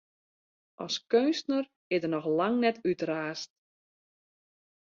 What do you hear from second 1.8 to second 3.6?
is er noch lang net útraasd.